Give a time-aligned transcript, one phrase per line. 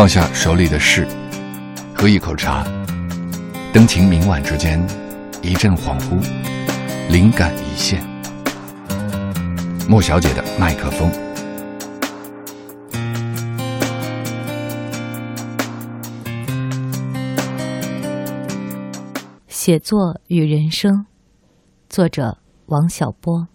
[0.00, 1.06] 放下手里的事，
[1.94, 2.64] 喝一口茶，
[3.70, 4.82] 灯情明晚之间，
[5.42, 6.18] 一阵恍惚，
[7.10, 8.02] 灵感一现。
[9.86, 11.12] 莫小姐的麦克风。
[19.48, 21.04] 写作与人生，
[21.90, 22.38] 作者
[22.68, 23.46] 王小波。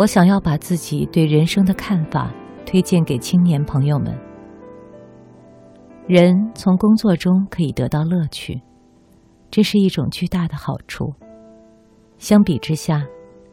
[0.00, 2.32] 我想要把自己对人生的看法
[2.64, 4.18] 推荐给青年朋友们。
[6.06, 8.62] 人从工作中可以得到乐趣。
[9.50, 11.12] 这是一种巨大的好处。
[12.16, 13.04] 相比之下，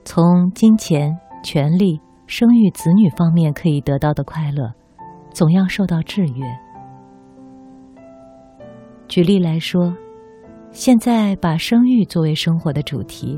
[0.05, 4.71] 从金钱、权力、生育子女方面可以得到的快乐，
[5.33, 6.45] 总要受到制约。
[9.09, 9.93] 举例来说，
[10.71, 13.37] 现在把生育作为生活的主题，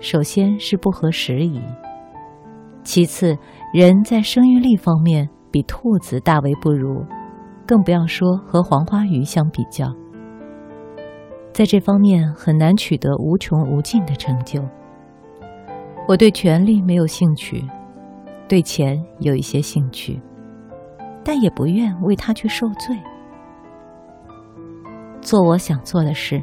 [0.00, 1.60] 首先是不合时宜。
[2.82, 3.36] 其次，
[3.72, 7.04] 人在生育力方面比兔子大为不如，
[7.66, 9.86] 更不要说和黄花鱼相比较。
[11.52, 14.62] 在这方面很难取得无穷无尽的成就。
[16.06, 17.62] 我对权力没有兴趣，
[18.48, 20.18] 对钱有一些兴趣，
[21.22, 22.96] 但也不愿为他去受罪。
[25.20, 26.42] 做我想做的事，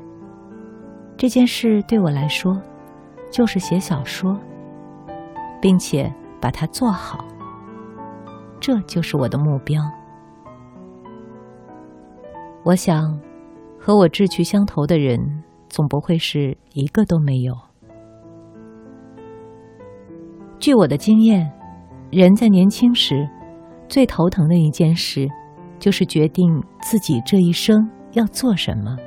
[1.17, 2.61] 这件事对我来说，
[3.31, 4.37] 就是写小说，
[5.59, 6.13] 并且
[6.45, 7.25] 把它做好。
[8.59, 9.81] 这就是我的目标。
[12.63, 13.19] 我想。
[13.77, 15.19] 和我志趣相投的人，
[15.69, 17.53] 总不会是一个都没有。
[20.57, 21.47] 据我的经验，
[22.09, 23.29] 人在年轻时
[23.87, 25.27] 最头疼的一件事，
[25.77, 26.43] 就是决定
[26.81, 28.97] 自己这一生要做什么。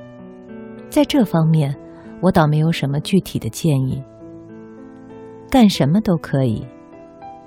[0.88, 1.76] 在这方面，
[2.20, 4.00] 我倒没有什么具体的建议。
[5.50, 6.64] 干什么都可以，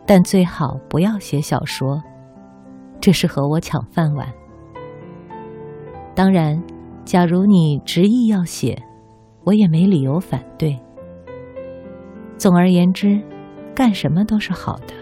[0.06, 2.01] 但最好不要写小说，
[3.00, 4.28] 这是和我抢饭碗。
[6.16, 6.62] 当然。
[7.03, 8.79] 假如你执意要写，
[9.44, 10.79] 我也没理由反对。
[12.38, 13.19] 总而言之，
[13.73, 14.94] 干什么都是好的，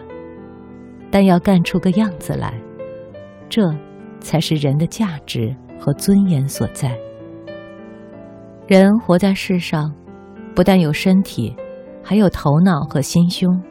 [1.11, 2.53] 但要干出个样子来，
[3.49, 3.61] 这
[4.21, 6.97] 才是人的价值和尊严所在。
[8.65, 9.93] 人活在世上，
[10.55, 11.53] 不但有身体，
[12.01, 13.61] 还有头脑和心胸。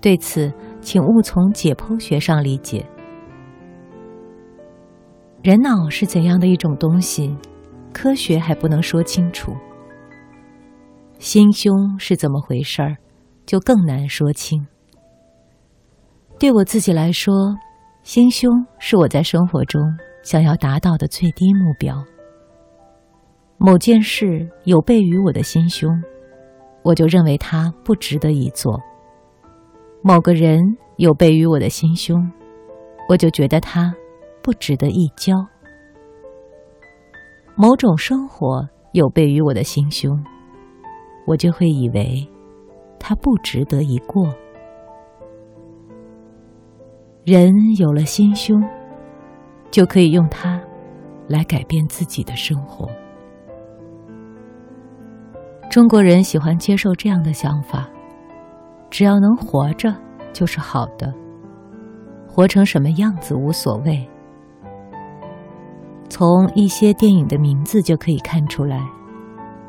[0.00, 2.84] 对此，请勿从解剖学上理解。
[5.42, 7.36] 人脑是怎样的一种东西，
[7.92, 9.52] 科学还不能说清楚。
[11.18, 12.96] 心胸是怎么回事儿，
[13.44, 14.64] 就更难说清。
[16.38, 17.34] 对我自己来说，
[18.04, 19.82] 心胸是我在生活中
[20.22, 22.04] 想要达到的最低目标。
[23.56, 25.90] 某件事有悖于我的心胸，
[26.82, 28.78] 我就认为它不值得一做；
[30.02, 30.60] 某个人
[30.96, 32.30] 有悖于我的心胸，
[33.08, 33.94] 我就觉得他。
[34.40, 35.34] 不值得一交。
[37.54, 40.18] 某种生活有悖于我的心胸，
[41.26, 42.26] 我就会以为
[42.98, 44.34] 他不值得一过。
[47.24, 48.58] 人有了心胸，
[49.70, 50.58] 就可以用它
[51.26, 52.88] 来改变自己的生活。
[55.68, 57.86] 中国人喜欢接受这样的想法：
[58.90, 59.94] 只要能活着
[60.32, 61.12] 就是好的，
[62.26, 64.08] 活成什么样子无所谓。
[66.08, 68.80] 从一些电影的名字就可以看出来，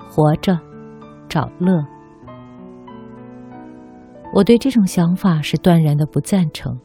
[0.10, 0.58] 活着，
[1.28, 1.84] 找乐。
[4.34, 6.80] 我对这种想法是断然的不赞成，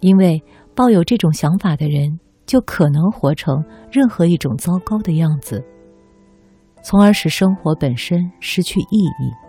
[0.00, 0.42] 因为
[0.74, 5.62] 抱有这种想法的人，就可能活成任何一种糟糕的样子，
[6.82, 9.47] 从而使生活本身失去意义。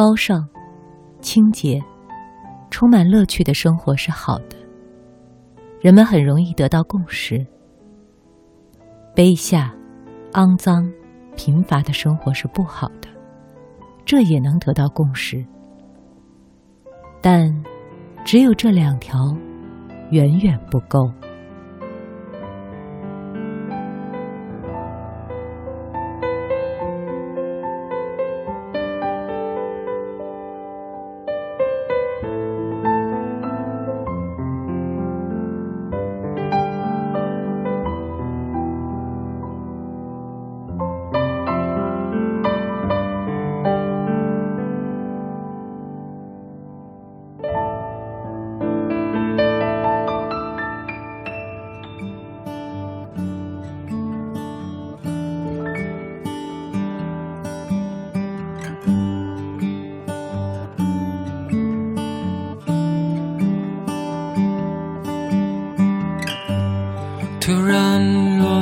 [0.00, 0.48] 高尚、
[1.20, 1.78] 清洁、
[2.70, 4.56] 充满乐趣的生活是好的。
[5.78, 7.46] 人们很容易得到共识：
[9.14, 9.74] 卑下、
[10.32, 10.90] 肮脏、
[11.36, 13.08] 贫乏的生活是不好的，
[14.06, 15.44] 这也能得到共识。
[17.20, 17.54] 但
[18.24, 19.36] 只有这两条，
[20.12, 21.12] 远远不够。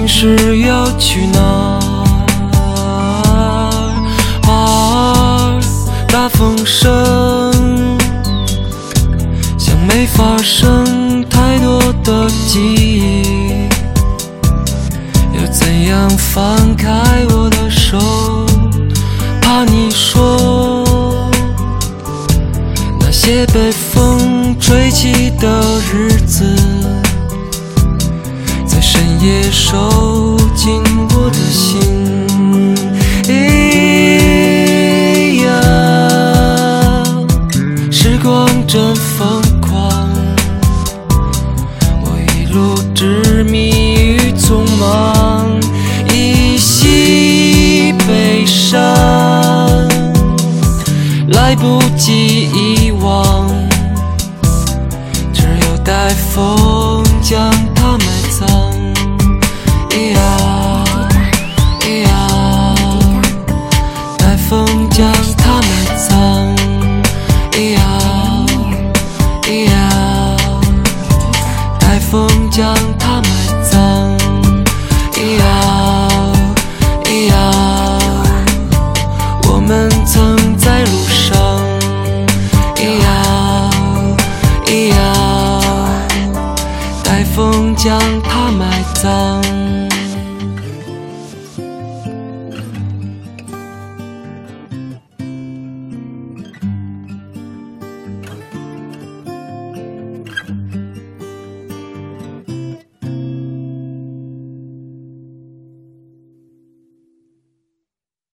[0.00, 1.78] 竟是要去哪
[4.46, 5.60] 儿？
[6.08, 7.52] 大风声，
[9.58, 13.68] 像没发生太多的记忆。
[15.34, 16.88] 要怎样放开
[17.34, 17.98] 我的手？
[19.42, 21.30] 怕你说
[22.98, 25.62] 那些被风吹起的
[25.92, 26.56] 日子，
[29.22, 32.26] 也收进我的心。
[33.24, 33.30] 咿
[35.44, 35.50] 呀，
[37.90, 40.08] 时光真疯狂，
[42.02, 45.46] 我一路执迷于匆忙，
[46.14, 48.80] 依稀悲伤，
[51.28, 53.46] 来不及遗忘，
[55.32, 57.52] 只有待风将